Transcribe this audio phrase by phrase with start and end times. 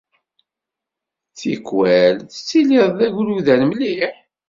[1.39, 4.15] Tikkal, tettilid d agrudan mliḥ.